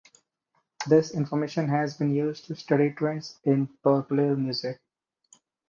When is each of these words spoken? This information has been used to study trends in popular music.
This 0.87 1.11
information 1.11 1.69
has 1.69 1.95
been 1.95 2.11
used 2.15 2.45
to 2.45 2.55
study 2.55 2.89
trends 2.91 3.37
in 3.43 3.67
popular 3.83 4.35
music. 4.35 4.79